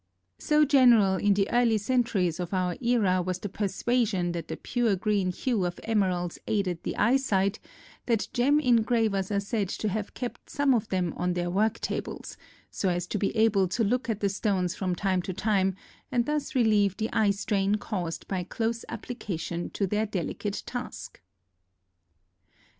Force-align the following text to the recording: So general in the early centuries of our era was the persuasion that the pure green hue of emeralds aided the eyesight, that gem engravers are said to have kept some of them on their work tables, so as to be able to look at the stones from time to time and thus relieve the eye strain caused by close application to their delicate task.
So 0.39 0.65
general 0.65 1.17
in 1.17 1.35
the 1.35 1.47
early 1.51 1.77
centuries 1.77 2.39
of 2.39 2.55
our 2.55 2.75
era 2.81 3.21
was 3.21 3.37
the 3.37 3.49
persuasion 3.49 4.31
that 4.31 4.47
the 4.47 4.57
pure 4.57 4.95
green 4.95 5.31
hue 5.31 5.63
of 5.63 5.79
emeralds 5.83 6.39
aided 6.47 6.81
the 6.81 6.97
eyesight, 6.97 7.59
that 8.07 8.27
gem 8.33 8.59
engravers 8.59 9.29
are 9.29 9.39
said 9.39 9.69
to 9.69 9.89
have 9.89 10.15
kept 10.15 10.49
some 10.49 10.73
of 10.73 10.89
them 10.89 11.13
on 11.17 11.33
their 11.33 11.51
work 11.51 11.79
tables, 11.81 12.35
so 12.71 12.89
as 12.89 13.05
to 13.05 13.19
be 13.19 13.29
able 13.37 13.67
to 13.67 13.83
look 13.83 14.09
at 14.09 14.21
the 14.21 14.29
stones 14.29 14.73
from 14.73 14.95
time 14.95 15.21
to 15.21 15.33
time 15.33 15.75
and 16.11 16.25
thus 16.25 16.55
relieve 16.55 16.97
the 16.97 17.13
eye 17.13 17.29
strain 17.29 17.75
caused 17.75 18.27
by 18.27 18.41
close 18.43 18.83
application 18.89 19.69
to 19.69 19.85
their 19.85 20.07
delicate 20.07 20.63
task. 20.65 21.21